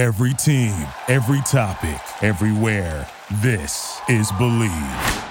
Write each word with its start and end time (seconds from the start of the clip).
Every 0.00 0.32
team, 0.32 0.86
every 1.08 1.42
topic, 1.42 2.00
everywhere. 2.22 3.06
This 3.42 4.00
is 4.08 4.32
Bleav. 4.32 5.28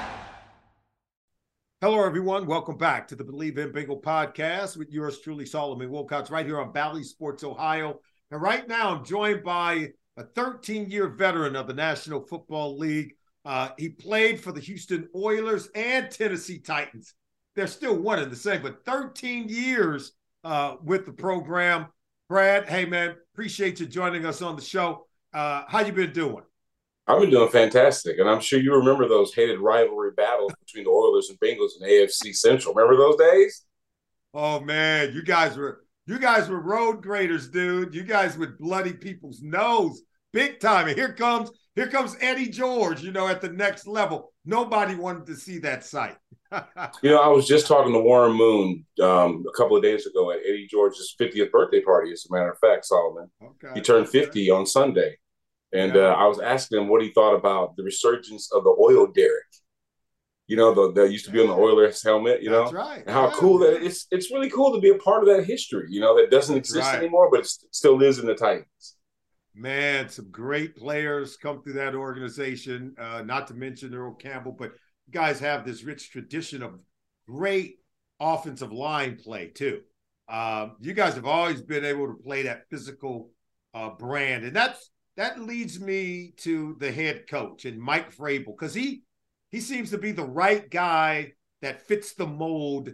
Hello, 1.81 2.05
everyone. 2.05 2.45
Welcome 2.45 2.77
back 2.77 3.07
to 3.07 3.15
the 3.15 3.23
Bleav 3.23 3.57
in 3.57 3.71
Bengal 3.71 3.99
podcast 3.99 4.77
with 4.77 4.91
yours 4.91 5.21
truly, 5.21 5.47
Solomon 5.47 5.89
Wilcots, 5.89 6.29
right 6.29 6.45
here 6.45 6.61
on 6.61 6.71
Bally 6.71 7.01
Sports 7.01 7.43
Ohio. 7.43 7.99
And 8.29 8.39
right 8.43 8.67
now, 8.67 8.95
I'm 8.95 9.03
joined 9.03 9.43
by 9.43 9.93
a 10.17 10.23
13 10.23 10.91
year 10.91 11.07
veteran 11.07 11.55
of 11.55 11.65
the 11.65 11.73
National 11.73 12.21
Football 12.21 12.77
League. 12.77 13.15
Uh, 13.45 13.69
he 13.79 13.89
played 13.89 14.39
for 14.39 14.51
the 14.51 14.61
Houston 14.61 15.09
Oilers 15.15 15.67
and 15.73 16.11
Tennessee 16.11 16.59
Titans. 16.59 17.15
They're 17.55 17.65
still 17.65 17.97
one 17.97 18.19
and 18.19 18.31
the 18.31 18.35
same, 18.35 18.61
but 18.61 18.85
13 18.85 19.49
years 19.49 20.11
uh, 20.43 20.75
with 20.83 21.07
the 21.07 21.13
program. 21.13 21.87
Brad, 22.29 22.69
hey 22.69 22.85
man, 22.85 23.15
appreciate 23.33 23.79
you 23.79 23.87
joining 23.87 24.23
us 24.23 24.43
on 24.43 24.55
the 24.55 24.61
show. 24.61 25.07
Uh, 25.33 25.63
how 25.67 25.79
you 25.79 25.91
been 25.91 26.13
doing? 26.13 26.43
I've 27.07 27.19
been 27.19 27.31
doing 27.31 27.49
fantastic, 27.49 28.19
and 28.19 28.29
I'm 28.29 28.39
sure 28.39 28.59
you 28.59 28.75
remember 28.75 29.09
those 29.09 29.33
hated 29.33 29.59
rivalry 29.59 30.11
battles 30.11 30.53
between 30.63 30.83
the 30.83 30.91
Oilers 30.91 31.31
and 31.31 31.39
Bengals 31.39 31.71
in 31.81 31.89
AFC 31.89 32.35
Central. 32.35 32.75
Remember 32.75 33.01
those 33.01 33.17
days? 33.17 33.65
Oh 34.35 34.59
man, 34.59 35.11
you 35.11 35.23
guys 35.23 35.57
were 35.57 35.83
you 36.05 36.19
guys 36.19 36.47
were 36.49 36.59
road 36.59 37.01
graders, 37.01 37.49
dude. 37.49 37.95
You 37.95 38.03
guys 38.03 38.37
would 38.37 38.59
bloody 38.59 38.93
people's 38.93 39.41
nose 39.41 40.03
big 40.31 40.59
time. 40.59 40.87
And 40.87 40.95
here 40.95 41.13
comes 41.13 41.49
here 41.79 41.89
comes 41.89 42.17
Eddie 42.19 42.49
George. 42.49 43.01
You 43.01 43.11
know, 43.11 43.27
at 43.27 43.41
the 43.41 43.49
next 43.49 43.87
level. 43.87 44.33
Nobody 44.45 44.95
wanted 44.95 45.25
to 45.27 45.35
see 45.35 45.59
that 45.59 45.83
sight. 45.83 46.17
you 47.03 47.11
know, 47.11 47.21
I 47.21 47.27
was 47.27 47.47
just 47.47 47.67
talking 47.67 47.93
to 47.93 47.99
Warren 47.99 48.33
Moon 48.33 48.85
um, 49.01 49.45
a 49.47 49.57
couple 49.57 49.77
of 49.77 49.83
days 49.83 50.05
ago 50.07 50.31
at 50.31 50.39
Eddie 50.39 50.67
George's 50.69 51.15
50th 51.19 51.51
birthday 51.51 51.81
party. 51.81 52.11
As 52.11 52.25
a 52.29 52.33
matter 52.33 52.51
of 52.51 52.57
fact, 52.59 52.85
Solomon, 52.85 53.29
okay, 53.43 53.73
he 53.75 53.81
turned 53.81 54.09
50 54.09 54.49
on 54.49 54.65
Sunday. 54.65 55.17
And 55.71 55.93
yeah. 55.93 56.01
uh, 56.01 56.13
I 56.13 56.25
was 56.25 56.39
asking 56.39 56.79
him 56.79 56.87
what 56.87 57.03
he 57.03 57.11
thought 57.11 57.35
about 57.35 57.75
the 57.75 57.83
resurgence 57.83 58.51
of 58.51 58.63
the 58.63 58.75
oil 58.79 59.07
derrick. 59.07 59.43
You 60.47 60.55
know, 60.55 60.73
the, 60.73 60.91
that 60.93 61.11
used 61.11 61.25
to 61.25 61.31
be 61.31 61.41
on 61.41 61.47
the 61.47 61.53
Oilers 61.53 62.01
helmet. 62.01 62.41
You 62.41 62.49
That's 62.49 62.71
know, 62.71 62.79
right. 62.79 63.01
And 63.05 63.11
how 63.11 63.27
yeah, 63.27 63.33
cool 63.35 63.59
that 63.59 63.83
it's. 63.83 64.07
It's 64.09 64.31
really 64.31 64.49
cool 64.49 64.73
to 64.73 64.81
be 64.81 64.89
a 64.89 64.95
part 64.95 65.21
of 65.21 65.29
that 65.29 65.45
history. 65.45 65.85
You 65.89 66.01
know, 66.01 66.17
that 66.17 66.31
doesn't 66.31 66.55
That's 66.55 66.69
exist 66.69 66.87
right. 66.87 66.97
anymore, 66.97 67.29
but 67.29 67.41
it 67.41 67.51
still 67.69 68.01
is 68.01 68.17
in 68.17 68.25
the 68.25 68.33
Titans. 68.33 68.95
Man, 69.59 70.07
some 70.07 70.31
great 70.31 70.77
players 70.77 71.35
come 71.35 71.61
through 71.61 71.73
that 71.73 71.93
organization. 71.93 72.95
Uh, 72.97 73.23
not 73.23 73.45
to 73.47 73.53
mention 73.53 73.93
Earl 73.93 74.13
Campbell, 74.13 74.53
but 74.53 74.71
you 75.05 75.11
guys 75.11 75.37
have 75.41 75.65
this 75.65 75.83
rich 75.83 76.11
tradition 76.11 76.63
of 76.63 76.79
great 77.27 77.79
offensive 78.21 78.71
line 78.71 79.17
play 79.21 79.47
too. 79.47 79.81
Um, 80.29 80.77
you 80.79 80.93
guys 80.93 81.15
have 81.15 81.25
always 81.25 81.61
been 81.61 81.83
able 81.83 82.07
to 82.07 82.23
play 82.23 82.43
that 82.43 82.69
physical 82.69 83.31
uh, 83.73 83.89
brand, 83.89 84.45
and 84.45 84.55
that's 84.55 84.91
that 85.17 85.41
leads 85.41 85.77
me 85.77 86.33
to 86.37 86.77
the 86.79 86.89
head 86.89 87.27
coach 87.27 87.65
and 87.65 87.81
Mike 87.81 88.15
Vrabel 88.15 88.57
because 88.57 88.73
he 88.73 89.03
he 89.51 89.59
seems 89.59 89.89
to 89.89 89.97
be 89.97 90.13
the 90.13 90.23
right 90.23 90.69
guy 90.69 91.33
that 91.61 91.85
fits 91.85 92.13
the 92.13 92.27
mold 92.27 92.93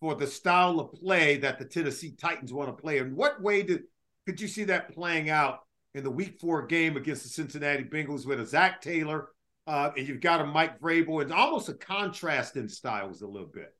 for 0.00 0.14
the 0.14 0.26
style 0.26 0.80
of 0.80 0.92
play 0.94 1.36
that 1.36 1.58
the 1.58 1.66
Tennessee 1.66 2.14
Titans 2.18 2.54
want 2.54 2.74
to 2.74 2.82
play. 2.82 2.96
In 2.96 3.14
what 3.14 3.42
way 3.42 3.62
did 3.62 3.82
could 4.24 4.40
you 4.40 4.48
see 4.48 4.64
that 4.64 4.94
playing 4.94 5.28
out 5.28 5.65
in 5.96 6.04
the 6.04 6.10
Week 6.10 6.38
Four 6.38 6.66
game 6.66 6.96
against 6.96 7.22
the 7.22 7.28
Cincinnati 7.30 7.84
Bengals 7.84 8.26
with 8.26 8.38
a 8.38 8.46
Zac 8.46 8.80
Taylor 8.80 9.30
uh, 9.66 9.90
and 9.96 10.06
you've 10.06 10.20
got 10.20 10.40
a 10.40 10.44
Mike 10.44 10.80
Vrabel 10.80 11.22
and 11.22 11.32
almost 11.32 11.68
a 11.68 11.74
contrast 11.74 12.56
in 12.56 12.68
styles 12.68 13.22
a 13.22 13.26
little 13.26 13.48
bit? 13.48 13.74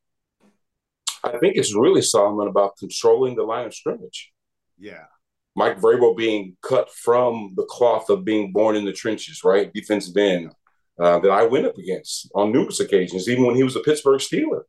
I 1.22 1.38
think 1.38 1.56
it's 1.56 1.74
really 1.74 2.02
Solomon 2.02 2.48
about 2.48 2.76
controlling 2.76 3.36
the 3.36 3.42
line 3.42 3.66
of 3.66 3.74
scrimmage. 3.74 4.32
Yeah. 4.78 5.04
Mike 5.54 5.80
Vrabel 5.80 6.16
being 6.16 6.56
cut 6.62 6.92
from 6.92 7.54
the 7.56 7.64
cloth 7.64 8.10
of 8.10 8.24
being 8.24 8.52
born 8.52 8.76
in 8.76 8.84
the 8.84 8.92
trenches, 8.92 9.42
right? 9.44 9.72
Defensive 9.72 10.16
end 10.16 10.52
uh, 10.98 11.18
that 11.20 11.30
I 11.30 11.44
went 11.44 11.66
up 11.66 11.78
against 11.78 12.30
on 12.34 12.52
numerous 12.52 12.80
occasions, 12.80 13.28
even 13.28 13.46
when 13.46 13.56
he 13.56 13.62
was 13.62 13.76
a 13.76 13.80
Pittsburgh 13.80 14.20
Steeler. 14.20 14.62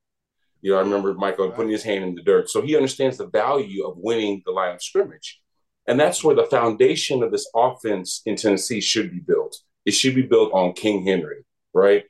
You 0.61 0.71
know, 0.71 0.77
I 0.77 0.81
remember 0.81 1.13
Michael 1.13 1.52
putting 1.52 1.71
his 1.71 1.83
hand 1.83 2.03
in 2.03 2.15
the 2.15 2.23
dirt. 2.23 2.49
So 2.49 2.61
he 2.61 2.75
understands 2.75 3.17
the 3.17 3.27
value 3.27 3.86
of 3.86 3.97
winning 3.97 4.41
the 4.45 4.52
line 4.52 4.75
of 4.75 4.81
scrimmage. 4.81 5.39
And 5.87 5.99
that's 5.99 6.23
where 6.23 6.36
the 6.36 6.45
foundation 6.45 7.23
of 7.23 7.31
this 7.31 7.49
offense 7.55 8.21
in 8.25 8.36
Tennessee 8.36 8.81
should 8.81 9.11
be 9.11 9.20
built. 9.20 9.58
It 9.86 9.92
should 9.92 10.15
be 10.15 10.21
built 10.21 10.52
on 10.53 10.73
King 10.73 11.05
Henry, 11.05 11.45
right? 11.73 12.03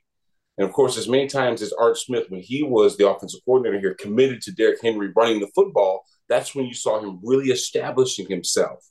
And 0.57 0.67
of 0.67 0.73
course, 0.73 0.97
as 0.97 1.07
many 1.07 1.27
times 1.27 1.61
as 1.61 1.73
Art 1.73 1.97
Smith, 1.97 2.25
when 2.29 2.41
he 2.41 2.63
was 2.63 2.97
the 2.97 3.07
offensive 3.07 3.41
coordinator 3.45 3.79
here, 3.79 3.93
committed 3.93 4.41
to 4.41 4.51
Derrick 4.51 4.81
Henry 4.81 5.11
running 5.15 5.39
the 5.39 5.51
football, 5.53 6.03
that's 6.27 6.55
when 6.55 6.65
you 6.65 6.73
saw 6.73 6.99
him 6.99 7.19
really 7.23 7.49
establishing 7.49 8.27
himself. 8.27 8.83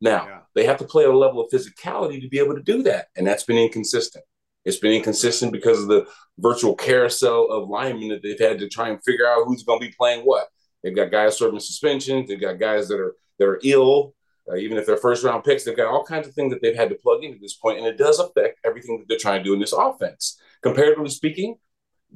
Now, 0.00 0.26
yeah. 0.26 0.40
they 0.54 0.66
have 0.66 0.78
to 0.78 0.84
play 0.84 1.04
a 1.04 1.12
level 1.12 1.40
of 1.40 1.50
physicality 1.50 2.20
to 2.20 2.28
be 2.28 2.40
able 2.40 2.56
to 2.56 2.62
do 2.62 2.82
that. 2.82 3.06
And 3.16 3.26
that's 3.26 3.44
been 3.44 3.56
inconsistent. 3.56 4.24
It's 4.64 4.78
been 4.78 4.92
inconsistent 4.92 5.52
because 5.52 5.80
of 5.80 5.88
the 5.88 6.06
virtual 6.38 6.74
carousel 6.74 7.50
of 7.50 7.68
linemen 7.68 8.08
that 8.08 8.22
they've 8.22 8.38
had 8.38 8.58
to 8.58 8.68
try 8.68 8.88
and 8.88 9.02
figure 9.04 9.26
out 9.26 9.44
who's 9.46 9.62
going 9.62 9.80
to 9.80 9.86
be 9.86 9.94
playing 9.96 10.22
what. 10.22 10.48
They've 10.82 10.96
got 10.96 11.10
guys 11.10 11.38
serving 11.38 11.60
suspensions. 11.60 12.28
They've 12.28 12.40
got 12.40 12.58
guys 12.58 12.88
that 12.88 12.98
are 12.98 13.14
that 13.38 13.46
are 13.46 13.60
ill. 13.62 14.14
Uh, 14.50 14.56
even 14.56 14.76
if 14.76 14.84
they're 14.84 14.96
first 14.96 15.24
round 15.24 15.42
picks, 15.42 15.64
they've 15.64 15.76
got 15.76 15.86
all 15.86 16.04
kinds 16.04 16.28
of 16.28 16.34
things 16.34 16.52
that 16.52 16.60
they've 16.60 16.76
had 16.76 16.90
to 16.90 16.94
plug 16.96 17.24
into 17.24 17.38
this 17.38 17.54
point, 17.54 17.78
and 17.78 17.86
it 17.86 17.96
does 17.96 18.18
affect 18.18 18.60
everything 18.64 18.98
that 18.98 19.06
they're 19.08 19.18
trying 19.18 19.40
to 19.40 19.44
do 19.44 19.54
in 19.54 19.60
this 19.60 19.72
offense. 19.72 20.38
Comparatively 20.62 21.10
speaking, 21.10 21.56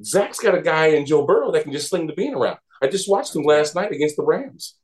Zac's 0.03 0.39
got 0.39 0.55
a 0.57 0.63
guy 0.63 0.89
in 0.89 1.07
Joe 1.07 1.27
Burrow 1.27 1.51
that 1.53 1.63
can 1.63 1.73
just 1.73 1.89
sling 1.89 2.07
the 2.07 2.13
bean 2.13 2.35
around. 2.35 2.59
I 2.83 2.89
just 2.89 3.09
watched 3.09 3.35
him 3.35 3.43
last 3.43 3.75
night 3.75 3.93
against 3.93 4.17
the 4.17 4.25
Rams. 4.25 4.77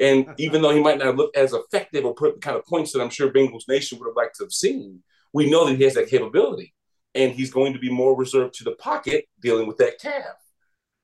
And 0.00 0.26
even 0.38 0.62
though 0.62 0.74
he 0.74 0.82
might 0.82 0.98
not 0.98 1.16
look 1.16 1.36
as 1.36 1.52
effective 1.52 2.04
or 2.04 2.14
put 2.14 2.34
the 2.34 2.40
kind 2.40 2.56
of 2.56 2.66
points 2.66 2.92
that 2.92 3.00
I'm 3.00 3.10
sure 3.10 3.30
Bengals 3.30 3.68
Nation 3.68 3.98
would 3.98 4.08
have 4.08 4.16
liked 4.16 4.36
to 4.36 4.44
have 4.44 4.52
seen, 4.52 5.02
we 5.32 5.50
know 5.50 5.66
that 5.66 5.76
he 5.76 5.84
has 5.84 5.94
that 5.94 6.08
capability. 6.08 6.74
And 7.14 7.32
he's 7.32 7.50
going 7.50 7.72
to 7.72 7.78
be 7.78 7.90
more 7.90 8.16
reserved 8.16 8.54
to 8.54 8.64
the 8.64 8.72
pocket 8.72 9.24
dealing 9.40 9.66
with 9.66 9.78
that 9.78 9.98
calf. 9.98 10.36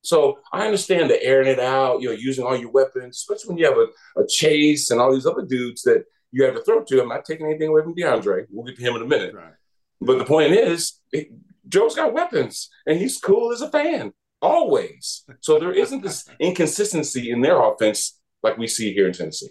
So 0.05 0.39
I 0.51 0.65
understand 0.65 1.09
the 1.09 1.21
airing 1.23 1.47
it 1.47 1.59
out, 1.59 2.01
you 2.01 2.09
know, 2.09 2.15
using 2.15 2.45
all 2.45 2.55
your 2.55 2.71
weapons, 2.71 3.17
especially 3.17 3.49
when 3.49 3.57
you 3.57 3.65
have 3.65 3.77
a, 3.77 4.21
a 4.21 4.27
chase 4.27 4.91
and 4.91 4.99
all 4.99 5.13
these 5.13 5.25
other 5.25 5.43
dudes 5.43 5.81
that 5.83 6.05
you 6.31 6.43
have 6.43 6.55
to 6.55 6.63
throw 6.63 6.83
to. 6.83 7.01
I'm 7.01 7.09
not 7.09 7.25
taking 7.25 7.47
anything 7.47 7.69
away 7.69 7.81
from 7.81 7.95
DeAndre. 7.95 8.45
We'll 8.49 8.65
get 8.65 8.77
to 8.77 8.83
him 8.83 8.95
in 8.95 9.01
a 9.01 9.07
minute. 9.07 9.33
Right. 9.33 9.53
But 10.01 10.17
the 10.17 10.25
point 10.25 10.51
is, 10.51 10.99
it, 11.11 11.29
Joe's 11.67 11.95
got 11.95 12.13
weapons 12.13 12.69
and 12.85 12.99
he's 12.99 13.17
cool 13.17 13.51
as 13.51 13.61
a 13.61 13.69
fan 13.69 14.13
always. 14.41 15.23
So 15.41 15.59
there 15.59 15.73
isn't 15.73 16.03
this 16.03 16.27
inconsistency 16.39 17.31
in 17.31 17.41
their 17.41 17.61
offense 17.61 18.19
like 18.43 18.57
we 18.57 18.67
see 18.67 18.93
here 18.93 19.07
in 19.07 19.13
Tennessee. 19.13 19.49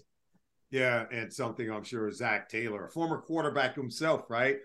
Yeah, 0.71 1.04
and 1.12 1.32
something 1.32 1.71
I'm 1.71 1.84
sure 1.84 2.10
Zac 2.10 2.48
Taylor, 2.48 2.86
a 2.86 2.91
former 2.91 3.21
quarterback 3.21 3.76
himself, 3.76 4.28
right? 4.28 4.56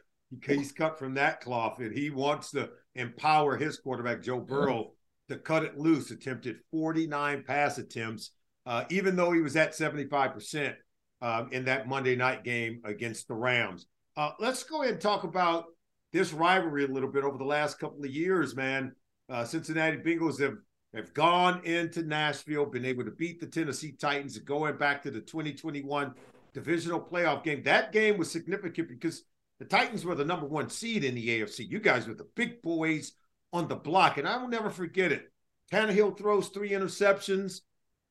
He's 0.46 0.72
cut 0.72 0.98
from 0.98 1.16
that 1.16 1.42
cloth, 1.42 1.80
and 1.80 1.96
he 1.96 2.10
wants 2.10 2.52
to 2.52 2.70
empower 2.96 3.58
his 3.58 3.78
quarterback 3.78 4.22
Joe 4.22 4.40
Burrow. 4.40 4.92
To 5.30 5.38
cut 5.38 5.64
it 5.64 5.78
loose. 5.78 6.12
Attempted 6.12 6.58
49 6.72 7.44
pass 7.48 7.78
attempts, 7.78 8.32
uh, 8.66 8.84
even 8.90 9.16
though 9.16 9.32
he 9.32 9.42
was 9.42 9.56
at 9.56 9.74
75 9.76 10.34
percent 10.34 10.76
um, 11.22 11.50
in 11.52 11.66
that 11.66 11.88
Monday 11.88 12.16
night 12.16 12.44
game 12.44 12.82
against 12.84 13.28
the 13.28 13.34
Rams. 13.34 13.88
Uh, 14.18 14.32
let's 14.40 14.64
go 14.64 14.82
ahead 14.82 14.96
and 14.96 15.02
talk 15.02 15.24
about 15.24 15.66
this 16.12 16.34
rivalry 16.34 16.84
a 16.84 16.88
little 16.88 17.12
bit 17.12 17.24
over 17.24 17.38
the 17.38 17.44
last 17.44 17.80
couple 17.80 18.04
of 18.04 18.12
years, 18.12 18.56
man. 18.56 18.94
Uh, 19.30 19.46
Cincinnati 19.46 19.98
Bengals 19.98 20.40
have 20.40 20.58
have 20.94 21.14
gone 21.14 21.64
into 21.66 22.02
Nashville, 22.02 22.66
been 22.66 22.86
able 22.86 23.06
to 23.06 23.12
beat 23.12 23.40
the 23.40 23.46
Tennessee 23.46 23.92
Titans, 23.92 24.38
going 24.40 24.76
back 24.78 25.04
to 25.04 25.12
the 25.12 25.22
2021 25.22 26.14
divisional 26.54 27.00
playoff 27.00 27.44
game. 27.44 27.62
That 27.64 27.92
game 27.92 28.18
was 28.18 28.32
significant 28.32 28.90
because 28.90 29.24
the 29.60 29.66
Titans 29.66 30.04
were 30.04 30.16
the 30.16 30.26
number 30.26 30.48
one 30.48 30.70
seed 30.70 31.04
in 31.04 31.14
the 31.14 31.42
AFC. 31.42 31.70
You 31.70 31.80
guys 31.80 32.08
were 32.08 32.16
the 32.16 32.28
big 32.36 32.62
boys 32.64 33.12
on 33.54 33.68
the 33.68 33.76
block, 33.76 34.18
and 34.18 34.28
I 34.28 34.38
will 34.38 34.48
never 34.48 34.70
forget 34.70 35.12
it. 35.12 35.32
Tannehill 35.72 36.18
throws 36.18 36.50
three 36.50 36.72
interceptions. 36.72 37.62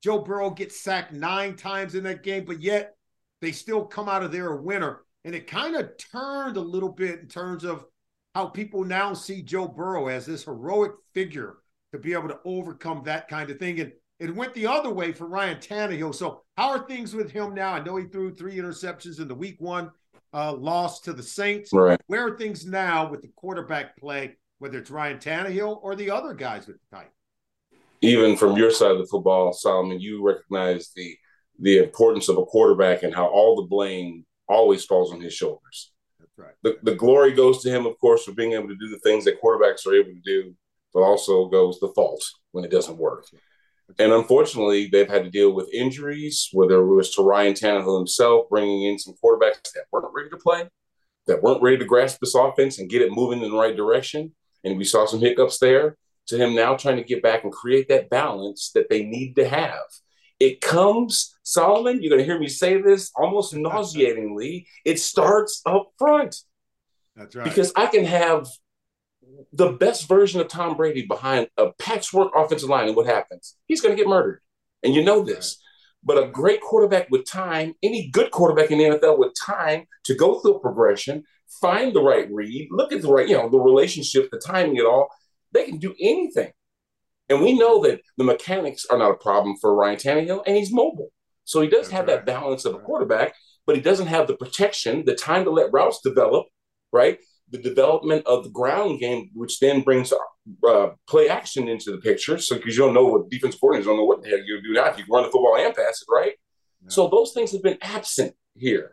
Joe 0.03 0.21
Burrow 0.21 0.51
gets 0.51 0.81
sacked 0.81 1.13
nine 1.13 1.57
times 1.57 1.95
in 1.95 2.05
that 2.05 2.23
game, 2.23 2.45
but 2.45 2.61
yet 2.61 2.95
they 3.41 3.53
still 3.53 3.85
come 3.85 4.09
out 4.09 4.23
of 4.23 4.33
there 4.33 4.53
a 4.53 4.63
winner. 4.63 5.01
And 5.25 5.35
it 5.35 5.47
kind 5.47 5.75
of 5.75 5.91
turned 6.13 6.57
a 6.57 6.61
little 6.61 6.89
bit 6.89 7.21
in 7.21 7.27
terms 7.27 7.65
of 7.65 7.85
how 8.35 8.47
people 8.47 8.85
now 8.85 9.15
see 9.15 9.43
Joe 9.43 9.67
Burrow 9.67 10.07
as 10.07 10.27
this 10.27 10.45
heroic 10.45 10.93
figure 11.13 11.57
to 11.93 11.99
be 11.99 12.13
able 12.13 12.29
to 12.29 12.39
overcome 12.45 13.03
that 13.05 13.29
kind 13.29 13.51
of 13.51 13.59
thing. 13.59 13.81
And 13.81 13.93
it 14.21 14.35
went 14.35 14.55
the 14.55 14.67
other 14.67 14.91
way 14.91 15.13
for 15.13 15.27
Ryan 15.27 15.59
Tannehill. 15.59 16.15
So 16.15 16.43
how 16.57 16.71
are 16.71 16.87
things 16.87 17.15
with 17.15 17.31
him 17.31 17.55
now? 17.55 17.73
I 17.73 17.83
know 17.83 17.97
he 17.97 18.07
threw 18.07 18.35
three 18.35 18.57
interceptions 18.57 19.21
in 19.21 19.29
the 19.29 19.35
week 19.35 19.57
one 19.59 19.91
uh, 20.33 20.53
loss 20.53 21.01
to 21.01 21.13
the 21.13 21.23
Saints. 21.23 21.73
Right. 21.73 22.01
Where 22.07 22.27
are 22.27 22.39
things 22.39 22.67
now 22.67 23.11
with 23.11 23.23
the 23.23 23.31
quarterback 23.37 23.97
play, 23.97 24.37
whether 24.59 24.79
it's 24.79 24.91
Ryan 24.91 25.19
Tannehill 25.19 25.79
or 25.83 25.95
the 25.95 26.11
other 26.11 26.35
guys 26.35 26.67
with 26.67 26.77
the 26.77 26.97
Titans? 26.97 27.15
Even 28.01 28.37
from 28.37 28.57
your 28.57 28.71
side 28.71 28.93
of 28.93 28.99
the 28.99 29.07
football, 29.07 29.53
Solomon, 29.53 30.01
you 30.01 30.25
recognize 30.25 30.91
the 30.95 31.17
the 31.61 31.79
importance 31.79 32.29
of 32.29 32.39
a 32.39 32.45
quarterback 32.45 33.03
and 33.03 33.13
how 33.13 33.27
all 33.27 33.57
the 33.57 33.67
blame 33.67 34.25
always 34.49 34.85
falls 34.85 35.13
on 35.13 35.21
his 35.21 35.35
shoulders. 35.35 35.91
That's 36.21 36.39
right. 36.39 36.55
The, 36.63 36.79
the 36.85 36.95
glory 36.95 37.33
goes 37.33 37.63
to 37.63 37.69
him, 37.69 37.85
of 37.85 37.99
course, 37.99 38.23
for 38.23 38.31
being 38.31 38.53
able 38.53 38.69
to 38.69 38.77
do 38.77 38.89
the 38.89 39.01
things 39.01 39.25
that 39.25 39.43
quarterbacks 39.43 39.85
are 39.85 39.95
able 39.95 40.13
to 40.13 40.21
do 40.25 40.55
but 40.93 41.01
also 41.01 41.47
goes 41.49 41.79
the 41.81 41.93
fault 41.95 42.23
when 42.53 42.65
it 42.65 42.71
doesn't 42.71 42.99
work. 42.99 43.27
And 43.99 44.13
unfortunately, 44.13 44.89
they've 44.91 45.09
had 45.09 45.25
to 45.25 45.31
deal 45.31 45.53
with 45.53 45.73
injuries, 45.73 46.49
whether 46.53 46.77
it 46.77 46.95
was 46.95 47.15
to 47.15 47.23
Ryan 47.23 47.55
Tannehill 47.55 47.99
himself, 47.99 48.49
bringing 48.51 48.83
in 48.83 48.99
some 48.99 49.15
quarterbacks 49.23 49.73
that 49.75 49.85
weren't 49.91 50.13
ready 50.15 50.29
to 50.31 50.37
play, 50.37 50.69
that 51.27 51.43
weren't 51.43 51.63
ready 51.63 51.79
to 51.79 51.85
grasp 51.85 52.19
this 52.21 52.35
offense 52.35 52.79
and 52.79 52.91
get 52.91 53.03
it 53.03 53.13
moving 53.13 53.43
in 53.43 53.51
the 53.51 53.57
right 53.57 53.77
direction. 53.77 54.35
And 54.65 54.77
we 54.77 54.85
saw 54.85 55.07
some 55.07 55.21
hiccups 55.21 55.59
there. 55.59 55.97
To 56.29 56.37
him 56.37 56.55
now 56.55 56.77
trying 56.77 56.99
to 56.99 57.05
get 57.05 57.23
back 57.23 57.45
and 57.45 57.51
create 57.53 57.89
that 57.89 58.11
balance 58.11 58.71
that 58.75 58.91
they 58.91 59.03
need 59.03 59.37
to 59.37 59.49
have. 59.49 59.81
It 60.39 60.61
comes, 60.61 61.35
Solomon, 61.43 62.03
you're 62.03 62.11
going 62.11 62.21
to 62.21 62.27
hear 62.27 62.39
me 62.39 62.49
say 62.49 62.83
this 62.83 63.11
almost 63.17 63.55
nauseatingly. 63.55 64.67
It 64.85 65.01
starts 65.01 65.63
up 65.65 65.89
front. 65.99 66.37
That's 67.17 67.35
right. 67.35 67.45
Because 67.45 67.73
I 67.75 67.87
can 67.87 68.05
have 68.05 68.47
the 69.55 69.73
best 69.73 70.07
version 70.07 70.41
of 70.41 70.49
Tom 70.49 70.77
Brady 70.77 71.07
behind 71.07 71.49
a 71.57 71.73
patchwork 71.79 72.33
offensive 72.37 72.69
line, 72.69 72.89
and 72.89 72.97
what 72.97 73.07
happens? 73.07 73.57
He's 73.67 73.81
going 73.81 73.97
to 73.97 74.01
get 74.01 74.09
murdered. 74.09 74.41
And 74.83 74.95
you 74.95 75.03
know 75.03 75.23
this. 75.25 75.59
But 76.05 76.23
a 76.23 76.29
great 76.29 76.61
quarterback 76.61 77.09
with 77.11 77.25
time, 77.25 77.75
any 77.83 78.11
good 78.11 78.31
quarterback 78.31 78.71
in 78.71 78.79
the 78.79 78.85
NFL 78.85 79.19
with 79.19 79.33
time 79.35 79.87
to 80.05 80.15
go 80.15 80.41
through 80.41 80.57
a 80.57 80.61
progression, 80.61 81.25
find 81.61 81.95
the 81.95 82.03
right 82.03 82.29
read, 82.31 82.69
look 82.71 82.93
at 82.93 83.03
the 83.03 83.13
right, 83.13 83.29
you 83.29 83.37
know, 83.37 83.49
the 83.49 83.59
relationship, 83.59 84.31
the 84.31 84.39
timing, 84.39 84.77
it 84.77 84.87
all, 84.87 85.09
they 85.53 85.65
can 85.65 85.79
do 85.79 85.95
anything. 86.01 86.53
And 87.29 87.43
we 87.43 87.59
know 87.59 87.83
that 87.83 88.01
the 88.17 88.25
mechanics 88.25 88.87
are 88.87 88.99
not 88.99 89.11
a 89.11 89.17
problem 89.17 89.57
for 89.61 89.75
Ryan 89.75 89.97
Tannehill, 89.97 90.43
and 90.47 90.57
he's 90.57 90.73
mobile. 90.73 91.11
So 91.45 91.61
he 91.61 91.69
does 91.69 91.89
That's 91.89 91.93
have 91.93 92.09
right. 92.09 92.17
that 92.17 92.27
balance 92.27 92.65
of 92.65 92.75
a 92.75 92.79
quarterback, 92.79 93.35
but 93.67 93.77
he 93.77 93.83
doesn't 93.83 94.07
have 94.07 94.27
the 94.27 94.37
protection, 94.37 95.05
the 95.05 95.15
time 95.15 95.45
to 95.45 95.51
let 95.51 95.73
routes 95.73 96.01
develop, 96.03 96.47
right? 96.93 97.19
the 97.51 97.59
development 97.59 98.27
of 98.27 98.45
the 98.45 98.51
ground 98.51 99.01
game, 99.01 99.31
which 99.35 99.59
then 99.61 99.81
brings 99.83 100.13
uh, 100.69 100.89
play 101.09 101.29
action 101.29 101.69
into 101.69 101.91
the 101.91 101.99
picture. 101.99 102.39
So 102.39 102.57
because 102.57 102.77
you 102.77 102.85
don't 102.85 102.95
know 102.95 103.07
what 103.07 103.31
defense 103.31 103.57
coordinators 103.57 103.85
don't 103.85 103.97
know 103.97 104.05
what 104.05 104.23
the 104.23 104.29
hell 104.29 104.39
you're 104.45 104.61
do 104.61 104.73
now. 104.73 104.87
If 104.87 104.99
you 104.99 105.05
run 105.11 105.25
the 105.25 105.31
football 105.31 105.57
and 105.59 105.75
pass 105.75 106.03
it, 106.03 106.13
right? 106.13 106.33
Yeah. 106.83 106.89
So 106.91 107.09
those 107.09 107.33
things 107.33 107.53
have 107.53 107.63
been 107.63 107.79
absent 107.81 108.35
here. 108.57 108.93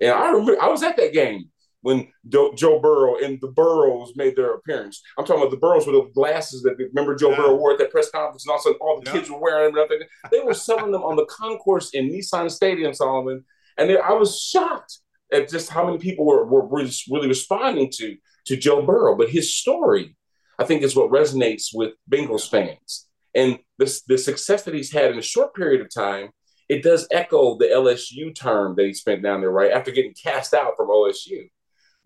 And 0.00 0.10
I 0.10 0.30
remember 0.30 0.62
I 0.62 0.68
was 0.68 0.82
at 0.82 0.96
that 0.96 1.12
game 1.12 1.50
when 1.82 2.08
Do- 2.28 2.52
Joe 2.56 2.80
Burrow 2.80 3.16
and 3.16 3.40
the 3.40 3.48
Burrows 3.48 4.12
made 4.16 4.36
their 4.36 4.54
appearance. 4.54 5.02
I'm 5.18 5.24
talking 5.24 5.42
about 5.42 5.50
the 5.50 5.58
Burrows 5.58 5.86
with 5.86 5.94
the 5.94 6.10
glasses 6.14 6.62
that 6.62 6.76
remember 6.78 7.14
Joe 7.14 7.30
yeah. 7.30 7.36
Burrow 7.36 7.56
wore 7.56 7.72
at 7.72 7.78
that 7.78 7.90
press 7.90 8.10
conference, 8.10 8.44
and 8.44 8.50
all 8.50 8.56
of 8.56 8.60
a 8.60 8.62
sudden 8.62 8.78
all 8.80 9.00
the 9.00 9.06
yeah. 9.06 9.12
kids 9.12 9.30
were 9.30 9.40
wearing 9.40 9.74
them. 9.74 9.86
They 10.30 10.40
were 10.40 10.54
selling 10.54 10.92
them 10.92 11.02
on 11.02 11.16
the 11.16 11.26
concourse 11.26 11.90
in 11.90 12.10
Nissan 12.10 12.50
Stadium, 12.50 12.92
Solomon, 12.92 13.44
and 13.78 13.90
they, 13.90 13.98
I 13.98 14.12
was 14.12 14.40
shocked 14.40 14.98
at 15.32 15.48
just 15.48 15.70
how 15.70 15.86
many 15.86 15.98
people 15.98 16.24
were, 16.24 16.44
were 16.46 16.66
really 16.66 17.28
responding 17.28 17.90
to 17.96 18.16
to 18.46 18.56
Joe 18.56 18.82
Burrow. 18.82 19.16
But 19.16 19.30
his 19.30 19.54
story, 19.54 20.16
I 20.58 20.64
think, 20.64 20.82
is 20.82 20.96
what 20.96 21.10
resonates 21.10 21.68
with 21.74 21.94
Bengals 22.10 22.48
fans. 22.48 23.06
And 23.34 23.58
this 23.78 24.02
the 24.02 24.18
success 24.18 24.62
that 24.64 24.74
he's 24.74 24.92
had 24.92 25.10
in 25.10 25.18
a 25.18 25.22
short 25.22 25.54
period 25.54 25.80
of 25.82 25.92
time, 25.92 26.30
it 26.68 26.82
does 26.82 27.06
echo 27.10 27.56
the 27.58 27.66
LSU 27.66 28.34
term 28.34 28.74
that 28.76 28.86
he 28.86 28.94
spent 28.94 29.22
down 29.22 29.40
there, 29.40 29.50
right? 29.50 29.70
After 29.70 29.90
getting 29.90 30.14
cast 30.14 30.54
out 30.54 30.74
from 30.76 30.88
OSU. 30.88 31.48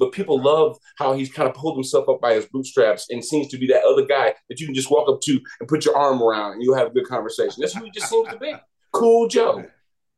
But 0.00 0.12
people 0.12 0.42
love 0.42 0.78
how 0.96 1.12
he's 1.12 1.30
kind 1.30 1.48
of 1.48 1.54
pulled 1.54 1.76
himself 1.76 2.08
up 2.08 2.20
by 2.20 2.34
his 2.34 2.46
bootstraps 2.46 3.06
and 3.10 3.24
seems 3.24 3.48
to 3.48 3.58
be 3.58 3.66
that 3.68 3.84
other 3.84 4.06
guy 4.06 4.34
that 4.48 4.58
you 4.58 4.66
can 4.66 4.74
just 4.74 4.90
walk 4.90 5.08
up 5.08 5.20
to 5.20 5.38
and 5.60 5.68
put 5.68 5.84
your 5.84 5.96
arm 5.96 6.22
around 6.22 6.54
and 6.54 6.62
you'll 6.62 6.76
have 6.76 6.88
a 6.88 6.90
good 6.90 7.06
conversation. 7.06 7.60
That's 7.60 7.74
who 7.74 7.84
he 7.84 7.90
just 7.90 8.08
seems 8.08 8.28
to 8.28 8.38
be. 8.38 8.54
Cool 8.92 9.28
Joe. 9.28 9.64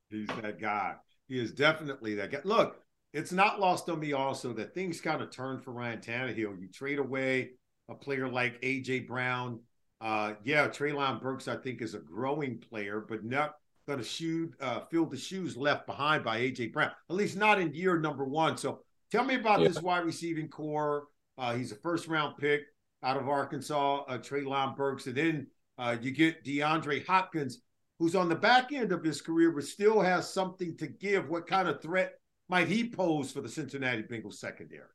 He's 0.08 0.28
that 0.28 0.58
guy. 0.58 0.94
He 1.28 1.38
is 1.38 1.52
definitely 1.52 2.14
that 2.14 2.30
guy. 2.30 2.40
Look, 2.42 2.80
it's 3.12 3.30
not 3.30 3.60
lost 3.60 3.90
on 3.90 4.00
me 4.00 4.14
also 4.14 4.54
that 4.54 4.72
things 4.72 4.98
kind 4.98 5.20
of 5.20 5.30
turn 5.30 5.60
for 5.60 5.72
Ryan 5.72 5.98
Tannehill. 5.98 6.58
You 6.58 6.68
trade 6.72 6.98
away 6.98 7.50
a 7.90 7.94
player 7.94 8.28
like 8.28 8.62
AJ 8.62 9.06
Brown. 9.06 9.60
Uh, 10.00 10.34
yeah, 10.42 10.68
Treylon 10.68 11.20
Burks, 11.20 11.48
I 11.48 11.56
think, 11.56 11.82
is 11.82 11.92
a 11.92 11.98
growing 11.98 12.58
player, 12.58 13.04
but 13.06 13.26
not 13.26 13.56
going 13.86 13.98
to 13.98 14.04
shoot, 14.04 14.54
uh, 14.60 14.80
fill 14.90 15.04
the 15.04 15.16
shoes 15.16 15.56
left 15.56 15.86
behind 15.86 16.24
by 16.24 16.40
AJ 16.40 16.72
Brown, 16.72 16.92
at 17.10 17.16
least 17.16 17.36
not 17.36 17.60
in 17.60 17.74
year 17.74 17.98
number 17.98 18.24
one. 18.24 18.56
So 18.56 18.80
tell 19.12 19.24
me 19.24 19.34
about 19.34 19.60
yeah. 19.60 19.68
this 19.68 19.82
wide 19.82 20.04
receiving 20.04 20.48
core. 20.48 21.04
Uh, 21.38 21.54
he's 21.54 21.70
a 21.70 21.76
first 21.76 22.08
round 22.08 22.36
pick 22.38 22.62
out 23.04 23.16
of 23.16 23.28
Arkansas, 23.28 24.04
uh, 24.08 24.18
Treylon 24.18 24.74
Burks. 24.74 25.06
And 25.06 25.14
then 25.14 25.46
uh, 25.78 25.96
you 26.00 26.10
get 26.10 26.44
DeAndre 26.44 27.06
Hopkins, 27.06 27.60
who's 27.98 28.14
on 28.14 28.28
the 28.28 28.34
back 28.34 28.72
end 28.72 28.90
of 28.90 29.04
his 29.04 29.20
career, 29.20 29.50
but 29.52 29.64
still 29.64 30.00
has 30.00 30.32
something 30.32 30.76
to 30.78 30.86
give. 30.86 31.28
What 31.28 31.46
kind 31.46 31.68
of 31.68 31.82
threat 31.82 32.14
might 32.48 32.68
he 32.68 32.88
pose 32.88 33.30
for 33.30 33.42
the 33.42 33.48
Cincinnati 33.48 34.02
Bengals 34.02 34.34
secondary? 34.34 34.88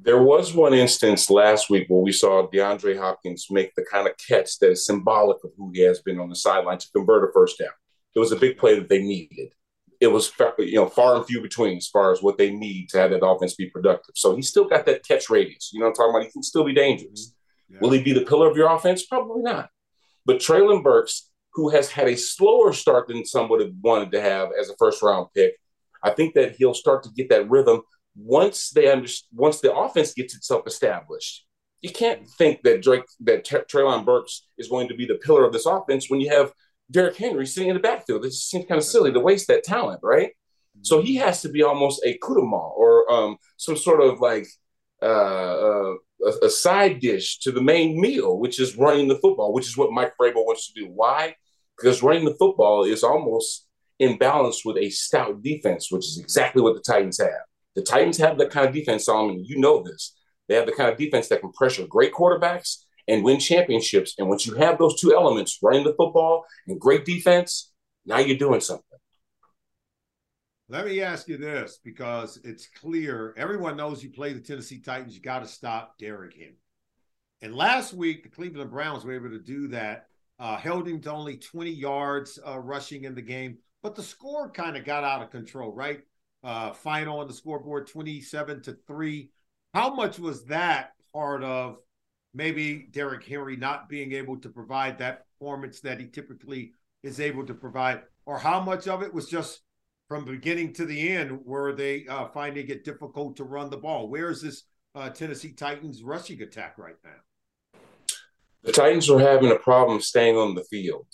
There 0.00 0.22
was 0.22 0.54
one 0.54 0.74
instance 0.74 1.28
last 1.28 1.70
week 1.70 1.88
where 1.88 2.00
we 2.00 2.12
saw 2.12 2.48
DeAndre 2.48 2.98
Hopkins 2.98 3.48
make 3.50 3.74
the 3.74 3.84
kind 3.90 4.06
of 4.06 4.14
catch 4.16 4.58
that 4.60 4.70
is 4.70 4.86
symbolic 4.86 5.42
of 5.42 5.50
who 5.56 5.72
he 5.74 5.80
has 5.80 6.00
been 6.00 6.20
on 6.20 6.28
the 6.28 6.36
sideline 6.36 6.78
to 6.78 6.90
convert 6.94 7.28
a 7.28 7.32
first 7.32 7.58
down. 7.58 7.70
It 8.14 8.20
was 8.20 8.30
a 8.30 8.36
big 8.36 8.58
play 8.58 8.78
that 8.78 8.88
they 8.88 9.02
needed. 9.02 9.52
It 10.00 10.08
was 10.08 10.32
you 10.58 10.76
know 10.76 10.86
far 10.86 11.16
and 11.16 11.26
few 11.26 11.42
between 11.42 11.76
as 11.76 11.88
far 11.88 12.12
as 12.12 12.22
what 12.22 12.38
they 12.38 12.50
need 12.50 12.88
to 12.90 12.98
have 12.98 13.10
that 13.10 13.24
offense 13.24 13.54
be 13.54 13.70
productive. 13.70 14.14
So 14.16 14.36
he's 14.36 14.48
still 14.48 14.68
got 14.68 14.86
that 14.86 15.06
catch 15.06 15.28
radius. 15.28 15.70
You 15.72 15.80
know 15.80 15.86
what 15.86 15.90
I'm 15.90 15.94
talking 15.96 16.10
about? 16.10 16.26
He 16.26 16.32
can 16.32 16.42
still 16.42 16.64
be 16.64 16.74
dangerous. 16.74 17.32
Mm-hmm. 17.70 17.74
Yeah. 17.74 17.80
Will 17.80 17.90
he 17.90 18.02
be 18.02 18.12
the 18.12 18.24
pillar 18.24 18.48
of 18.48 18.56
your 18.56 18.72
offense? 18.72 19.04
Probably 19.04 19.42
not. 19.42 19.70
But 20.24 20.38
Treylon 20.38 20.82
Burks, 20.82 21.30
who 21.54 21.70
has 21.70 21.90
had 21.90 22.08
a 22.08 22.16
slower 22.16 22.72
start 22.72 23.08
than 23.08 23.24
some 23.24 23.48
would 23.48 23.60
have 23.60 23.72
wanted 23.82 24.12
to 24.12 24.20
have 24.20 24.50
as 24.58 24.70
a 24.70 24.76
first 24.78 25.02
round 25.02 25.28
pick, 25.34 25.54
I 26.02 26.10
think 26.10 26.34
that 26.34 26.56
he'll 26.56 26.74
start 26.74 27.02
to 27.04 27.10
get 27.10 27.28
that 27.30 27.48
rhythm 27.50 27.82
once 28.16 28.70
they 28.70 28.90
under, 28.90 29.08
once 29.32 29.60
the 29.60 29.74
offense 29.74 30.14
gets 30.14 30.36
itself 30.36 30.66
established. 30.66 31.44
You 31.80 31.90
can't 31.90 32.28
think 32.28 32.62
that 32.62 32.82
Drake 32.82 33.04
that 33.20 33.44
T- 33.44 33.56
Treylon 33.56 34.04
Burks 34.04 34.46
is 34.58 34.68
going 34.68 34.88
to 34.88 34.94
be 34.94 35.06
the 35.06 35.14
pillar 35.14 35.44
of 35.44 35.52
this 35.52 35.66
offense 35.66 36.10
when 36.10 36.20
you 36.20 36.30
have 36.30 36.52
Derrick 36.90 37.16
Henry 37.16 37.46
sitting 37.46 37.68
in 37.68 37.76
the 37.76 37.80
backfield. 37.80 38.24
It 38.24 38.30
just 38.30 38.50
seems 38.50 38.66
kind 38.66 38.78
of 38.78 38.84
silly 38.84 39.12
to 39.12 39.20
waste 39.20 39.48
that 39.48 39.64
talent, 39.64 40.00
right? 40.02 40.30
So 40.82 41.02
he 41.02 41.16
has 41.16 41.42
to 41.42 41.48
be 41.48 41.62
almost 41.62 42.02
a 42.04 42.18
kudama 42.18 42.70
or 42.76 43.10
um, 43.10 43.36
some 43.56 43.76
sort 43.76 44.00
of 44.00 44.20
like 44.20 44.46
uh, 45.02 45.06
uh, 45.06 45.94
a, 46.24 46.46
a, 46.46 46.50
side 46.50 47.00
dish 47.00 47.38
to 47.40 47.52
the 47.52 47.60
main 47.60 48.00
meal, 48.00 48.38
which 48.38 48.60
is 48.60 48.76
running 48.76 49.08
the 49.08 49.18
football, 49.18 49.52
which 49.52 49.66
is 49.66 49.76
what 49.76 49.92
Mike 49.92 50.12
Vrabel 50.20 50.46
wants 50.46 50.72
to 50.72 50.80
do. 50.80 50.86
Why? 50.88 51.34
Because 51.76 52.02
running 52.02 52.24
the 52.24 52.34
football 52.34 52.84
is 52.84 53.04
almost 53.04 53.66
in 53.98 54.18
balance 54.18 54.64
with 54.64 54.76
a 54.76 54.90
stout 54.90 55.42
defense, 55.42 55.90
which 55.90 56.06
is 56.06 56.18
exactly 56.18 56.62
what 56.62 56.74
the 56.74 56.82
Titans 56.82 57.18
have. 57.18 57.44
The 57.74 57.82
Titans 57.82 58.18
have 58.18 58.38
that 58.38 58.50
kind 58.50 58.66
of 58.66 58.74
defense, 58.74 59.04
Solomon. 59.04 59.44
You 59.44 59.58
know 59.58 59.82
this. 59.82 60.16
They 60.48 60.54
have 60.54 60.66
the 60.66 60.72
kind 60.72 60.90
of 60.90 60.98
defense 60.98 61.28
that 61.28 61.40
can 61.40 61.52
pressure 61.52 61.86
great 61.86 62.12
quarterbacks 62.12 62.84
and 63.08 63.24
win 63.24 63.40
championships. 63.40 64.14
And 64.18 64.28
once 64.28 64.46
you 64.46 64.54
have 64.54 64.78
those 64.78 65.00
two 65.00 65.14
elements, 65.14 65.58
running 65.62 65.84
the 65.84 65.94
football 65.94 66.44
and 66.66 66.80
great 66.80 67.04
defense, 67.04 67.72
now 68.06 68.18
you're 68.18 68.36
doing 68.36 68.60
something. 68.60 68.84
Let 70.68 70.86
me 70.86 71.00
ask 71.00 71.28
you 71.28 71.38
this 71.38 71.78
because 71.82 72.38
it's 72.44 72.68
clear 72.68 73.34
everyone 73.38 73.76
knows 73.76 74.04
you 74.04 74.10
play 74.10 74.34
the 74.34 74.40
Tennessee 74.40 74.80
Titans, 74.80 75.14
you 75.14 75.22
got 75.22 75.38
to 75.38 75.48
stop 75.48 75.96
Derrick 75.98 76.34
Henry. 76.34 76.58
And 77.40 77.54
last 77.54 77.94
week, 77.94 78.22
the 78.22 78.28
Cleveland 78.28 78.70
Browns 78.70 79.04
were 79.04 79.14
able 79.14 79.30
to 79.30 79.38
do 79.38 79.68
that, 79.68 80.08
uh, 80.38 80.56
held 80.56 80.86
him 80.86 81.00
to 81.00 81.10
only 81.12 81.38
20 81.38 81.70
yards 81.70 82.38
uh, 82.46 82.58
rushing 82.58 83.04
in 83.04 83.14
the 83.14 83.22
game 83.22 83.58
but 83.82 83.94
the 83.94 84.02
score 84.02 84.50
kind 84.50 84.76
of 84.76 84.84
got 84.84 85.04
out 85.04 85.22
of 85.22 85.30
control, 85.30 85.72
right? 85.72 86.00
Uh, 86.42 86.72
final 86.72 87.20
on 87.20 87.28
the 87.28 87.34
scoreboard 87.34 87.86
27 87.86 88.62
to 88.62 88.76
3. 88.86 89.30
How 89.74 89.94
much 89.94 90.18
was 90.18 90.44
that 90.46 90.92
part 91.12 91.42
of 91.42 91.78
maybe 92.38 92.86
Derrick 92.92 93.24
Henry 93.24 93.56
not 93.56 93.88
being 93.88 94.12
able 94.12 94.38
to 94.38 94.48
provide 94.48 94.96
that 94.98 95.24
performance 95.26 95.80
that 95.80 95.98
he 95.98 96.06
typically 96.06 96.72
is 97.02 97.18
able 97.18 97.44
to 97.44 97.52
provide? 97.52 98.02
Or 98.26 98.38
how 98.38 98.60
much 98.60 98.86
of 98.86 99.02
it 99.02 99.12
was 99.12 99.28
just 99.28 99.60
from 100.06 100.24
beginning 100.24 100.72
to 100.74 100.86
the 100.86 101.10
end 101.10 101.40
where 101.44 101.72
they 101.72 102.06
uh, 102.06 102.28
finding 102.28 102.68
it 102.68 102.84
difficult 102.84 103.36
to 103.36 103.44
run 103.44 103.70
the 103.70 103.76
ball? 103.76 104.08
Where 104.08 104.30
is 104.30 104.40
this 104.40 104.62
uh, 104.94 105.10
Tennessee 105.10 105.52
Titans 105.52 106.04
rushing 106.04 106.40
attack 106.40 106.78
right 106.78 106.94
now? 107.04 107.80
The 108.62 108.72
Titans 108.72 109.08
were 109.08 109.20
having 109.20 109.50
a 109.50 109.56
problem 109.56 110.00
staying 110.00 110.36
on 110.36 110.54
the 110.54 110.64
field. 110.64 111.06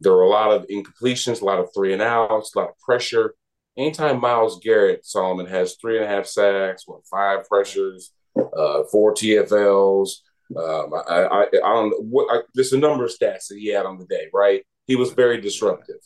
There 0.00 0.12
were 0.12 0.22
a 0.22 0.30
lot 0.30 0.50
of 0.50 0.66
incompletions, 0.68 1.42
a 1.42 1.44
lot 1.44 1.58
of 1.58 1.68
three 1.76 1.92
and 1.92 2.00
outs, 2.00 2.54
a 2.54 2.60
lot 2.60 2.70
of 2.70 2.78
pressure. 2.78 3.34
Anytime 3.76 4.20
Myles 4.20 4.60
Garrett, 4.62 5.04
Solomon, 5.04 5.46
has 5.46 5.76
three 5.76 5.96
and 5.96 6.06
a 6.06 6.08
half 6.08 6.26
sacks, 6.26 6.84
what, 6.86 7.06
five 7.06 7.46
pressures, 7.46 8.12
uh, 8.36 8.84
four 8.90 9.12
TFLs. 9.12 10.10
Um, 10.56 10.94
I, 11.08 11.24
I, 11.24 11.42
I 11.42 11.48
don't 11.50 11.90
know 11.90 11.98
what, 11.98 12.26
I, 12.34 12.42
there's 12.54 12.72
a 12.72 12.78
number 12.78 13.04
of 13.04 13.10
stats 13.10 13.48
that 13.48 13.58
he 13.58 13.68
had 13.68 13.86
on 13.86 13.98
the 13.98 14.06
day, 14.06 14.28
right? 14.32 14.64
He 14.86 14.96
was 14.96 15.12
very 15.12 15.40
disruptive, 15.40 16.00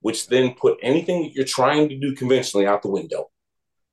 which 0.00 0.26
then 0.26 0.54
put 0.54 0.78
anything 0.82 1.22
that 1.22 1.34
you're 1.34 1.44
trying 1.44 1.88
to 1.88 1.98
do 1.98 2.14
conventionally 2.14 2.66
out 2.66 2.82
the 2.82 2.90
window. 2.90 3.30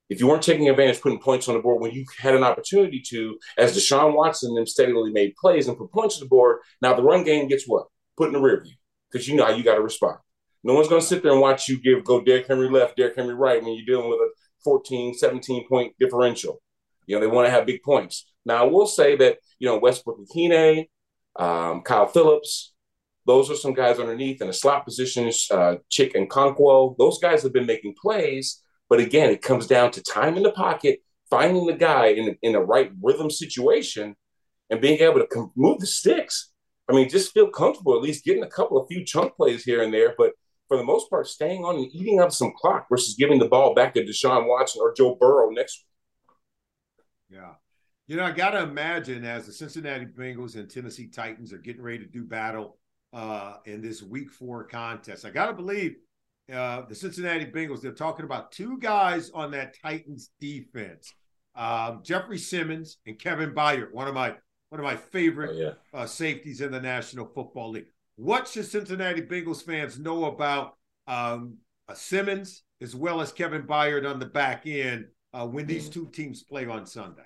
If 0.10 0.20
you 0.20 0.28
weren't 0.28 0.44
taking 0.44 0.70
advantage, 0.70 1.02
putting 1.02 1.20
points 1.20 1.48
on 1.48 1.56
the 1.56 1.62
board 1.62 1.82
when 1.82 1.92
you 1.92 2.06
had 2.20 2.36
an 2.36 2.44
opportunity 2.44 3.02
to, 3.10 3.38
as 3.58 3.78
Deshaun 3.78 4.16
Watson 4.16 4.54
them 4.54 4.68
steadily 4.68 5.12
made 5.12 5.36
plays 5.36 5.68
and 5.68 5.78
put 5.78 5.92
points 5.92 6.18
on 6.18 6.22
the 6.22 6.30
board, 6.30 6.60
now 6.82 6.94
the 6.94 7.04
run 7.04 7.24
game 7.24 7.48
gets 7.48 7.68
what? 7.68 7.88
Put 8.18 8.28
in 8.28 8.34
the 8.34 8.42
rear 8.42 8.62
view 8.62 8.76
because 9.12 9.28
you 9.28 9.36
know 9.36 9.50
you 9.50 9.64
got 9.64 9.76
to 9.76 9.82
respond. 9.82 10.18
No 10.64 10.74
one's 10.74 10.88
going 10.88 11.02
to 11.02 11.08
sit 11.08 11.24
there 11.24 11.32
and 11.32 11.42
watch 11.42 11.68
you 11.68 11.80
give 11.80 12.04
go 12.04 12.22
Derrick 12.22 12.48
Henry 12.48 12.70
left, 12.70 12.96
Derrick 12.96 13.16
Henry 13.16 13.34
right 13.36 13.62
when 13.62 13.74
you're 13.74 13.86
dealing 13.86 14.10
with 14.10 14.20
a 14.20 14.30
14, 14.64 15.14
17 15.14 15.68
point 15.68 15.94
differential. 16.00 16.62
You 17.06 17.16
know, 17.16 17.22
they 17.22 17.28
want 17.28 17.48
to 17.48 17.52
have 17.52 17.66
big 17.66 17.84
points. 17.84 18.32
Now, 18.46 18.58
I 18.58 18.64
will 18.64 18.88
say 18.88 19.16
that, 19.18 19.38
you 19.60 19.68
know, 19.68 19.78
Westbrook 19.78 20.20
Ikhine, 20.20 20.88
um, 21.38 21.82
Kyle 21.82 22.08
Phillips, 22.08 22.74
those 23.26 23.50
are 23.50 23.56
some 23.56 23.74
guys 23.74 24.00
underneath 24.00 24.42
in 24.42 24.48
the 24.48 24.54
slot 24.54 24.86
positions, 24.86 25.48
uh, 25.50 25.76
and 26.00 26.30
Okonkwo. 26.30 26.98
Those 26.98 27.20
guys 27.20 27.42
have 27.44 27.54
been 27.54 27.66
making 27.66 27.96
plays. 28.02 28.62
But 28.90 29.00
again, 29.00 29.30
it 29.30 29.42
comes 29.42 29.66
down 29.66 29.92
to 29.92 30.04
time 30.04 30.36
in 30.36 30.44
the 30.44 30.52
pocket, 30.52 31.00
finding 31.30 31.66
the 31.66 31.74
guy 31.74 32.08
in, 32.08 32.38
in 32.42 32.52
the 32.52 32.60
right 32.60 32.92
rhythm 33.02 33.32
situation, 33.32 34.16
and 34.70 34.82
being 34.82 35.00
able 35.00 35.26
to 35.26 35.52
move 35.56 35.80
the 35.80 35.88
sticks. 35.88 36.52
I 36.90 36.94
mean, 36.94 37.10
just 37.10 37.32
feel 37.32 37.48
comfortable, 37.48 37.96
at 37.96 38.02
least 38.02 38.26
getting 38.26 38.44
a 38.44 38.50
couple 38.50 38.78
of 38.78 38.88
few 38.90 39.06
chunk 39.06 39.36
plays 39.36 39.64
here 39.64 39.82
and 39.82 39.94
there. 39.94 40.14
But 40.18 40.34
for 40.68 40.76
the 40.78 40.84
most 40.84 41.10
part, 41.10 41.28
staying 41.28 41.64
on 41.64 41.76
and 41.76 41.90
eating 41.94 42.20
up 42.20 42.34
some 42.34 42.52
clock 42.58 42.88
versus 42.90 43.16
giving 43.18 43.40
the 43.40 43.48
ball 43.48 43.74
back 43.74 43.94
to 43.94 44.04
Deshaun 44.04 44.48
Watson 44.48 44.82
or 44.82 44.94
Joe 44.94 45.16
Burrow 45.16 45.50
next 45.50 45.86
week. 47.30 47.40
Yeah. 47.40 47.54
You 48.08 48.18
know, 48.18 48.24
I 48.24 48.32
got 48.32 48.52
to 48.52 48.64
imagine 48.64 49.24
as 49.24 49.46
the 49.46 49.54
Cincinnati 49.54 50.06
Bengals 50.06 50.56
and 50.56 50.70
Tennessee 50.70 51.08
Titans 51.08 51.54
are 51.54 51.58
getting 51.58 51.82
ready 51.82 52.00
to 52.00 52.06
do 52.06 52.24
battle 52.24 52.78
uh, 53.14 53.58
in 53.66 53.82
this 53.82 54.04
week 54.04 54.32
four 54.32 54.66
contest, 54.66 55.26
I 55.26 55.30
got 55.30 55.46
to 55.46 55.54
believe 55.54 55.96
uh, 56.52 56.82
the 56.88 56.96
Cincinnati 56.96 57.46
Bengals, 57.46 57.82
they're 57.82 57.94
talking 57.94 58.26
about 58.26 58.52
two 58.52 58.78
guys 58.80 59.30
on 59.32 59.52
that 59.52 59.76
Titans 59.82 60.32
defense 60.42 61.14
um, 61.56 62.02
Jeffrey 62.04 62.38
Simmons 62.38 62.98
and 63.06 63.20
Kevin 63.20 63.52
Byard, 63.52 63.92
one 63.92 64.08
of 64.08 64.14
my 64.14 64.36
one 64.70 64.80
of 64.80 64.86
my 64.86 64.96
favorite 64.96 65.52
oh, 65.54 65.76
yeah. 65.94 66.00
uh, 66.00 66.06
safeties 66.06 66.62
in 66.62 66.72
the 66.72 66.82
National 66.82 67.28
Football 67.28 67.72
League. 67.72 67.86
What 68.16 68.48
should 68.48 68.66
Cincinnati 68.66 69.22
Bengals 69.22 69.64
fans 69.64 70.00
know 70.00 70.26
about 70.26 70.78
um, 71.06 71.58
uh, 71.88 71.94
Simmons 71.94 72.64
as 72.82 72.96
well 72.96 73.22
as 73.22 73.32
Kevin 73.32 73.64
Byard 73.64 74.10
on 74.10 74.20
the 74.20 74.26
back 74.26 74.66
end 74.66 75.06
uh, 75.32 75.46
when 75.46 75.68
these 75.68 75.90
two 75.90 76.10
teams 76.12 76.42
play 76.42 76.66
on 76.66 76.88
Sunday? 76.88 77.22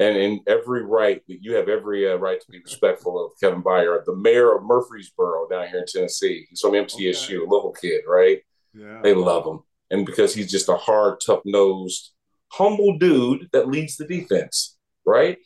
And 0.00 0.16
in 0.16 0.40
every 0.46 0.84
right, 0.84 1.22
you 1.26 1.54
have 1.54 1.68
every 1.68 2.10
uh, 2.10 2.16
right 2.16 2.40
to 2.40 2.50
be 2.50 2.60
respectful 2.60 3.24
of 3.24 3.32
Kevin 3.40 3.62
Byard, 3.62 4.04
the 4.04 4.14
mayor 4.14 4.54
of 4.54 4.62
Murfreesboro 4.62 5.48
down 5.48 5.66
here 5.68 5.80
in 5.80 5.86
Tennessee. 5.86 6.46
He's 6.48 6.60
from 6.60 6.72
MTSU, 6.72 7.24
okay. 7.24 7.36
a 7.36 7.48
local 7.48 7.72
kid, 7.72 8.02
right? 8.06 8.38
Yeah. 8.74 9.00
They 9.02 9.14
love 9.14 9.44
him. 9.44 9.60
And 9.90 10.06
because 10.06 10.34
he's 10.34 10.50
just 10.50 10.68
a 10.68 10.76
hard, 10.76 11.20
tough 11.24 11.40
nosed, 11.44 12.12
humble 12.52 12.96
dude 12.98 13.48
that 13.52 13.68
leads 13.68 13.96
the 13.96 14.06
defense, 14.06 14.76
right? 15.04 15.38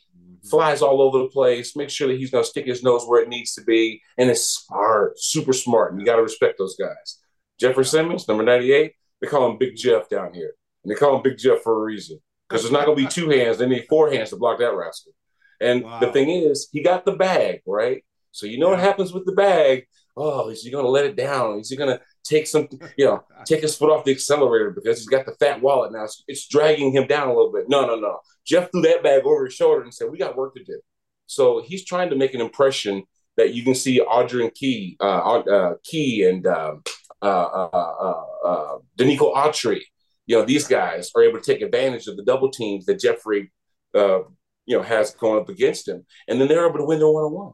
flies 0.43 0.81
all 0.81 1.01
over 1.01 1.19
the 1.19 1.29
place, 1.29 1.75
make 1.75 1.89
sure 1.89 2.07
that 2.07 2.17
he's 2.17 2.31
going 2.31 2.43
to 2.43 2.49
stick 2.49 2.65
his 2.65 2.83
nose 2.83 3.05
where 3.05 3.21
it 3.21 3.29
needs 3.29 3.53
to 3.55 3.61
be, 3.63 4.01
and 4.17 4.29
is 4.29 4.49
smart, 4.49 5.17
super 5.17 5.53
smart. 5.53 5.91
And 5.91 5.99
you 5.99 6.05
got 6.05 6.17
to 6.17 6.23
respect 6.23 6.57
those 6.57 6.75
guys. 6.75 7.19
Jeffrey 7.59 7.85
Simmons, 7.85 8.27
number 8.27 8.43
98, 8.43 8.93
they 9.21 9.27
call 9.27 9.49
him 9.49 9.57
Big 9.57 9.75
Jeff 9.75 10.09
down 10.09 10.33
here. 10.33 10.53
And 10.83 10.91
they 10.91 10.95
call 10.95 11.15
him 11.15 11.23
Big 11.23 11.37
Jeff 11.37 11.61
for 11.61 11.79
a 11.79 11.81
reason 11.81 12.19
because 12.53 12.63
there's 12.63 12.71
not 12.71 12.85
going 12.85 12.97
to 12.97 13.03
be 13.03 13.09
two 13.09 13.29
hands. 13.29 13.57
They 13.57 13.67
need 13.67 13.87
four 13.89 14.11
hands 14.11 14.29
to 14.29 14.35
block 14.35 14.59
that 14.59 14.75
rascal. 14.75 15.13
And 15.59 15.83
wow. 15.83 15.99
the 15.99 16.11
thing 16.11 16.29
is, 16.29 16.69
he 16.71 16.83
got 16.83 17.03
the 17.03 17.13
bag, 17.13 17.61
right? 17.65 18.03
So 18.31 18.45
you 18.45 18.59
know 18.59 18.67
yeah. 18.67 18.75
what 18.75 18.79
happens 18.79 19.11
with 19.11 19.25
the 19.25 19.31
bag. 19.31 19.87
Oh, 20.15 20.49
is 20.49 20.61
he 20.61 20.69
going 20.69 20.85
to 20.85 20.91
let 20.91 21.05
it 21.05 21.15
down? 21.15 21.59
Is 21.59 21.69
he 21.69 21.75
going 21.75 21.89
to 21.89 21.99
take 22.23 22.45
some, 22.45 22.67
you 22.97 23.05
know, 23.05 23.23
take 23.45 23.61
his 23.61 23.75
foot 23.75 23.91
off 23.91 24.05
the 24.05 24.11
accelerator 24.11 24.69
because 24.69 24.99
he's 24.99 25.07
got 25.07 25.25
the 25.25 25.35
fat 25.39 25.61
wallet 25.61 25.91
now. 25.91 26.03
It's, 26.03 26.23
it's, 26.27 26.47
dragging 26.47 26.91
him 26.91 27.07
down 27.07 27.27
a 27.27 27.33
little 27.33 27.51
bit. 27.51 27.67
No, 27.67 27.87
no, 27.87 27.95
no. 27.95 28.19
Jeff 28.45 28.71
threw 28.71 28.83
that 28.83 29.01
bag 29.01 29.23
over 29.25 29.45
his 29.45 29.55
shoulder 29.55 29.81
and 29.81 29.93
said, 29.93 30.11
"We 30.11 30.19
got 30.19 30.37
work 30.37 30.53
to 30.55 30.63
do." 30.63 30.79
So 31.25 31.63
he's 31.65 31.83
trying 31.85 32.11
to 32.11 32.15
make 32.15 32.35
an 32.35 32.41
impression 32.41 33.03
that 33.37 33.53
you 33.53 33.63
can 33.63 33.73
see 33.73 33.99
Autry 33.99 34.43
and 34.43 34.53
Key, 34.53 34.97
uh, 34.99 35.39
uh, 35.39 35.73
Key 35.83 36.27
and 36.27 36.45
um, 36.45 36.83
uh, 37.21 37.25
uh, 37.25 37.69
uh, 37.73 38.47
uh, 38.47 38.77
Denico 38.97 39.33
Autry. 39.33 39.81
You 40.25 40.37
know, 40.37 40.45
these 40.45 40.67
guys 40.67 41.11
are 41.15 41.23
able 41.23 41.39
to 41.39 41.45
take 41.45 41.61
advantage 41.61 42.07
of 42.07 42.17
the 42.17 42.23
double 42.23 42.49
teams 42.49 42.85
that 42.85 42.99
Jeffrey, 42.99 43.51
uh, 43.93 44.19
you 44.65 44.77
know, 44.77 44.81
has 44.81 45.11
going 45.11 45.41
up 45.41 45.49
against 45.49 45.87
him, 45.87 46.05
and 46.27 46.39
then 46.39 46.47
they're 46.47 46.67
able 46.67 46.79
to 46.79 46.85
win 46.85 46.99
their 46.99 47.09
one 47.09 47.23
on 47.23 47.33
one. 47.33 47.53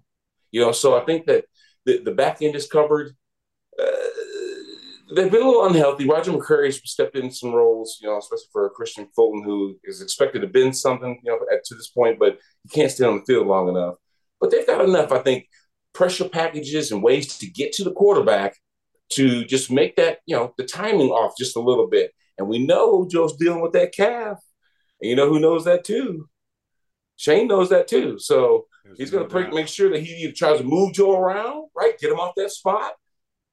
You 0.51 0.61
know, 0.61 0.71
so 0.71 0.99
I 0.99 1.05
think 1.05 1.25
that 1.27 1.45
the, 1.85 2.01
the 2.03 2.11
back 2.11 2.41
end 2.41 2.55
is 2.55 2.67
covered. 2.67 3.11
Uh, 3.79 3.85
they've 5.15 5.31
been 5.31 5.41
a 5.41 5.45
little 5.45 5.65
unhealthy. 5.65 6.07
Roger 6.07 6.31
McCreary's 6.31 6.81
stepped 6.89 7.15
in 7.15 7.31
some 7.31 7.53
roles, 7.53 7.97
you 8.01 8.07
know, 8.07 8.17
especially 8.17 8.45
for 8.51 8.71
Kristian 8.79 9.07
Fulton, 9.15 9.43
who 9.43 9.77
is 9.83 10.01
expected 10.01 10.41
to 10.41 10.47
bend 10.47 10.75
something, 10.75 11.19
you 11.23 11.31
know, 11.31 11.39
at, 11.51 11.63
to 11.65 11.75
this 11.75 11.89
point, 11.89 12.19
but 12.19 12.38
he 12.63 12.69
can't 12.69 12.91
stay 12.91 13.05
on 13.05 13.17
the 13.17 13.25
field 13.25 13.47
long 13.47 13.69
enough. 13.69 13.95
But 14.39 14.51
they've 14.51 14.67
got 14.67 14.85
enough, 14.85 15.11
I 15.11 15.19
think, 15.19 15.47
pressure 15.93 16.29
packages 16.29 16.91
and 16.91 17.01
ways 17.01 17.38
to 17.39 17.47
get 17.47 17.73
to 17.73 17.83
the 17.83 17.93
quarterback 17.93 18.55
to 19.13 19.43
just 19.45 19.71
make 19.71 19.95
that, 19.95 20.19
you 20.25 20.35
know, 20.35 20.53
the 20.57 20.65
timing 20.65 21.09
off 21.09 21.33
just 21.38 21.55
a 21.55 21.61
little 21.61 21.88
bit. 21.88 22.11
And 22.39 22.48
we 22.48 22.65
know 22.65 23.08
Joe's 23.08 23.38
dealing 23.38 23.62
with 23.62 23.74
that 23.74 23.93
calf. 23.93 24.39
And 25.00 25.10
you 25.10 25.15
know 25.15 25.29
who 25.29 25.39
knows 25.39 25.65
that 25.65 25.84
too? 25.84 26.27
Shane 27.15 27.48
knows 27.48 27.69
that 27.69 27.88
too. 27.88 28.17
So 28.17 28.65
There's 28.84 28.98
he's 28.98 29.12
going 29.12 29.29
to 29.29 29.51
make 29.51 29.67
sure 29.67 29.91
that 29.91 30.01
he 30.01 30.31
tries 30.31 30.58
to 30.58 30.63
move 30.63 30.93
Joe 30.93 31.15
around, 31.15 31.69
right? 31.75 32.00
Get 32.00 32.12
him 32.12 32.19
off 32.19 32.34
that 32.38 32.51
spot 32.51 32.93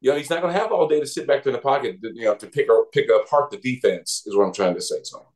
you 0.01 0.11
know, 0.11 0.19
he's 0.19 0.31
not 0.31 0.43
going 0.43 0.53
to 0.53 0.61
have 0.61 0.73
all 0.73 0.89
day 0.89 1.01
to 1.01 1.07
sit 1.07 1.27
back 1.27 1.47
in 1.47 1.53
the 1.53 1.59
pocket, 1.59 2.01
to, 2.03 2.13
you 2.15 2.25
know, 2.25 2.35
to 2.37 2.47
pick 2.47 2.69
or 2.71 2.87
pick 2.93 3.09
apart 3.11 3.51
the 3.51 3.57
defense. 3.57 4.23
Is 4.27 4.37
what 4.37 4.45
I'm 4.45 4.53
trying 4.53 4.75
to 4.75 4.81
say. 4.81 4.97
So, 5.03 5.27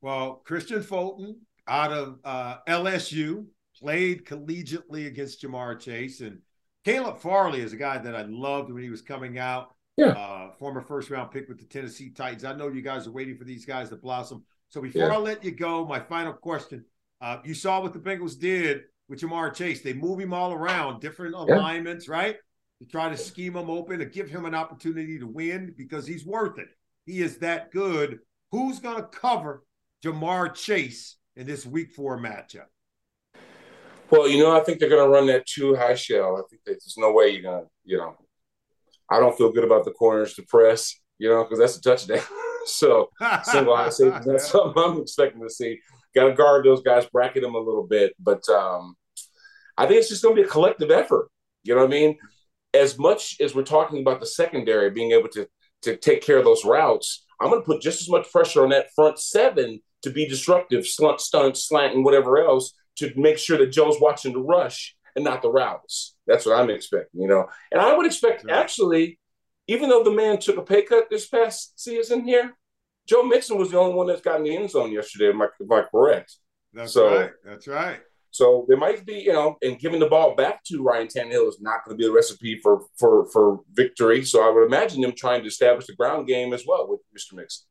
well, 0.00 0.42
Kristian 0.46 0.84
Fulton 0.84 1.40
out 1.66 1.92
of 1.92 2.18
uh, 2.24 2.58
LSU 2.68 3.46
played 3.78 4.24
collegiately 4.24 5.06
against 5.06 5.42
Ja'Marr 5.42 5.80
Chase, 5.80 6.20
and 6.20 6.40
Caleb 6.84 7.18
Farley 7.18 7.60
is 7.60 7.72
a 7.72 7.76
guy 7.76 7.98
that 7.98 8.14
I 8.14 8.22
loved 8.22 8.70
when 8.70 8.82
he 8.82 8.90
was 8.90 9.02
coming 9.02 9.38
out. 9.38 9.74
Yeah, 9.96 10.08
uh, 10.08 10.50
former 10.58 10.82
first 10.82 11.10
round 11.10 11.30
pick 11.30 11.48
with 11.48 11.58
the 11.58 11.64
Tennessee 11.64 12.10
Titans. 12.10 12.44
I 12.44 12.54
know 12.54 12.68
you 12.68 12.82
guys 12.82 13.06
are 13.06 13.12
waiting 13.12 13.36
for 13.36 13.44
these 13.44 13.64
guys 13.64 13.88
to 13.90 13.96
blossom. 13.96 14.44
So 14.68 14.80
before 14.80 15.08
yeah. 15.08 15.14
I 15.14 15.18
let 15.18 15.44
you 15.44 15.52
go, 15.52 15.86
my 15.86 16.00
final 16.00 16.32
question: 16.32 16.84
uh, 17.20 17.38
You 17.44 17.54
saw 17.54 17.80
what 17.80 17.92
the 17.92 17.98
Bengals 17.98 18.38
did 18.38 18.82
with 19.08 19.20
Ja'Marr 19.20 19.54
Chase. 19.54 19.82
They 19.82 19.94
move 19.94 20.20
him 20.20 20.34
all 20.34 20.52
around, 20.52 21.00
different 21.00 21.34
alignments, 21.34 22.08
yeah. 22.08 22.14
right? 22.14 22.36
to 22.78 22.86
try 22.86 23.08
to 23.08 23.16
scheme 23.16 23.56
him 23.56 23.70
open 23.70 23.98
to 23.98 24.04
give 24.04 24.28
him 24.28 24.44
an 24.44 24.54
opportunity 24.54 25.18
to 25.18 25.26
win 25.26 25.74
because 25.76 26.06
he's 26.06 26.26
worth 26.26 26.58
it. 26.58 26.68
He 27.06 27.22
is 27.22 27.38
that 27.38 27.70
good. 27.70 28.18
Who's 28.52 28.80
going 28.80 28.96
to 28.96 29.02
cover 29.02 29.62
Ja'Marr 30.04 30.54
Chase 30.54 31.16
in 31.36 31.46
this 31.46 31.64
week 31.64 31.92
four 31.92 32.18
matchup? 32.18 32.66
Well, 34.10 34.28
you 34.28 34.42
know, 34.42 34.56
I 34.56 34.60
think 34.62 34.78
they're 34.78 34.88
going 34.88 35.04
to 35.04 35.10
run 35.10 35.26
that 35.26 35.46
two 35.46 35.74
high 35.74 35.94
shell. 35.94 36.36
I 36.36 36.42
think 36.48 36.62
there's 36.64 36.94
no 36.96 37.12
way 37.12 37.30
you're 37.30 37.42
going 37.42 37.62
to, 37.64 37.68
you 37.84 37.96
know, 37.96 38.14
I 39.10 39.20
don't 39.20 39.36
feel 39.36 39.52
good 39.52 39.64
about 39.64 39.84
the 39.84 39.92
corners 39.92 40.34
to 40.34 40.42
press, 40.42 40.94
you 41.18 41.28
know, 41.28 41.44
because 41.44 41.58
that's 41.58 41.76
a 41.76 41.80
touchdown. 41.80 42.20
so 42.66 43.10
single 43.44 43.76
high 43.76 43.90
safety, 43.90 44.20
that's 44.26 44.50
something 44.50 44.82
I'm 44.82 45.00
expecting 45.00 45.42
to 45.42 45.50
see. 45.50 45.78
Got 46.14 46.28
to 46.28 46.34
guard 46.34 46.64
those 46.64 46.82
guys, 46.82 47.06
bracket 47.06 47.42
them 47.42 47.54
a 47.54 47.58
little 47.58 47.86
bit. 47.86 48.14
But 48.18 48.48
um, 48.48 48.96
I 49.76 49.86
think 49.86 50.00
it's 50.00 50.08
just 50.08 50.22
going 50.22 50.34
to 50.34 50.42
be 50.42 50.48
a 50.48 50.50
collective 50.50 50.90
effort. 50.90 51.28
You 51.62 51.74
know 51.74 51.80
what 51.80 51.88
I 51.88 51.90
mean? 51.90 52.16
as 52.76 52.98
much 52.98 53.36
as 53.40 53.54
we're 53.54 53.62
talking 53.62 54.00
about 54.00 54.20
the 54.20 54.26
secondary 54.26 54.90
being 54.90 55.12
able 55.12 55.28
to 55.28 55.48
to 55.82 55.96
take 55.96 56.22
care 56.22 56.38
of 56.38 56.44
those 56.44 56.64
routes, 56.64 57.24
I'm 57.40 57.50
going 57.50 57.60
to 57.60 57.66
put 57.66 57.82
just 57.82 58.00
as 58.00 58.08
much 58.08 58.30
pressure 58.32 58.64
on 58.64 58.70
that 58.70 58.88
front 58.94 59.18
seven 59.18 59.80
to 60.02 60.10
be 60.10 60.26
disruptive, 60.26 60.86
stunt, 60.86 61.20
stunt, 61.20 61.56
slant, 61.56 61.94
and 61.94 62.04
whatever 62.04 62.38
else 62.38 62.72
to 62.96 63.12
make 63.14 63.38
sure 63.38 63.58
that 63.58 63.72
Joe's 63.72 64.00
watching 64.00 64.32
the 64.32 64.40
rush 64.40 64.95
and 65.16 65.24
not 65.24 65.42
the 65.42 65.50
routes. 65.50 66.14
That's 66.26 66.46
what 66.46 66.60
I'm 66.60 66.70
expecting, 66.70 67.22
you 67.22 67.26
know. 67.26 67.48
And 67.72 67.80
I 67.80 67.96
would 67.96 68.06
expect 68.06 68.48
actually, 68.48 69.18
even 69.66 69.88
though 69.88 70.04
the 70.04 70.12
man 70.12 70.38
took 70.38 70.58
a 70.58 70.62
pay 70.62 70.82
cut 70.82 71.10
this 71.10 71.26
past 71.26 71.80
season 71.80 72.24
here, 72.24 72.54
Joe 73.06 73.22
Mixon 73.22 73.58
was 73.58 73.70
the 73.70 73.78
only 73.78 73.94
one 73.94 74.06
that's 74.06 74.20
gotten 74.20 74.44
the 74.44 74.54
end 74.54 74.70
zone 74.70 74.92
yesterday. 74.92 75.30
Am 75.30 75.42
I, 75.42 75.82
correct? 75.90 76.36
That's 76.72 76.92
so, 76.92 77.18
right. 77.18 77.30
That's 77.44 77.66
right. 77.66 78.00
So 78.30 78.66
there 78.68 78.76
might 78.76 79.06
be, 79.06 79.14
you 79.14 79.32
know, 79.32 79.56
and 79.62 79.78
giving 79.78 80.00
the 80.00 80.08
ball 80.08 80.34
back 80.34 80.62
to 80.64 80.82
Ryan 80.82 81.06
Tannehill 81.06 81.48
is 81.48 81.58
not 81.60 81.84
going 81.84 81.96
to 81.96 82.02
be 82.02 82.06
a 82.06 82.12
recipe 82.12 82.60
for 82.62 82.82
for 82.98 83.26
for 83.30 83.60
victory. 83.72 84.24
So 84.24 84.46
I 84.46 84.52
would 84.52 84.66
imagine 84.66 85.00
them 85.00 85.14
trying 85.16 85.40
to 85.42 85.48
establish 85.48 85.86
the 85.86 85.94
ground 85.94 86.26
game 86.26 86.52
as 86.52 86.64
well 86.66 86.86
with 86.86 87.00
Mr. 87.16 87.34
Mixon. 87.34 87.66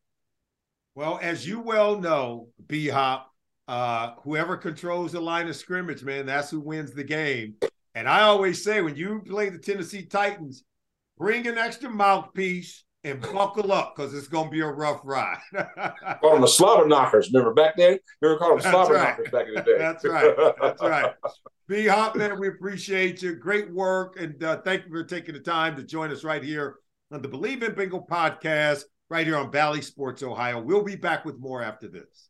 Well, 0.96 1.20
as 1.22 1.48
you 1.48 1.60
well 1.60 2.00
know, 2.00 2.48
B 2.66 2.88
Hop, 2.88 3.30
uh, 3.68 4.12
whoever 4.24 4.58
controls 4.58 5.12
the 5.14 5.20
line 5.20 5.48
of 5.48 5.56
scrimmage, 5.56 6.04
man, 6.04 6.26
that's 6.26 6.50
who 6.50 6.60
wins 6.60 6.94
the 6.94 7.04
game. 7.04 7.56
And 7.96 8.08
I 8.08 8.22
always 8.22 8.64
say 8.64 8.82
when 8.82 8.96
you 8.96 9.24
play 9.26 9.50
the 9.50 9.58
Tennessee 9.58 10.06
Titans, 10.06 10.64
bring 11.18 11.48
an 11.48 11.58
extra 11.58 11.90
mouthpiece 11.90 12.84
and 13.06 13.22
buckle 13.22 13.72
up 13.72 13.96
because 13.96 14.14
it's 14.14 14.28
going 14.28 14.46
to 14.46 14.52
be 14.52 14.62
a 14.62 14.68
rough 14.68 15.00
ride. 15.04 15.38
call 16.22 16.34
them 16.34 16.42
the 16.42 16.48
slobber 16.48 16.88
knockers. 16.88 17.32
Remember 17.32 17.54
back 17.54 17.78
then? 17.78 18.00
Remember 18.22 18.40
call 18.40 18.58
them 18.58 18.62
slobber 18.62 18.96
right. 18.96 19.10
knockers 19.10 19.32
back 19.32 19.48
in 19.48 19.54
the 19.54 19.62
day. 19.62 19.78
That's 19.78 20.04
right. 20.04 20.36
That's 20.62 20.82
right. 20.82 21.14
B 21.68 21.86
Hopman, 21.86 22.40
we 22.40 22.48
appreciate 22.48 23.22
you. 23.22 23.36
Great 23.36 23.72
work. 23.72 24.20
And 24.20 24.44
uh, 24.44 24.62
thank 24.62 24.86
you 24.86 24.92
for 24.92 25.04
taking 25.04 25.34
the 25.34 25.40
time 25.40 25.76
to 25.76 25.84
join 25.84 26.12
us 26.12 26.24
right 26.24 26.44
here 26.44 26.78
on 27.12 27.22
the 27.22 27.28
Bleav 27.28 27.64
in 27.64 27.74
Bengal 27.76 28.06
podcast, 28.06 28.84
right 29.10 29.26
here 29.26 29.38
on 29.38 29.52
Bally 29.52 29.82
Sports 29.82 30.22
Ohio. 30.22 30.62
We'll 30.62 30.84
be 30.84 30.96
back 30.96 31.26
with 31.26 31.40
more 31.40 31.64
after 31.64 31.88
this. 31.88 32.30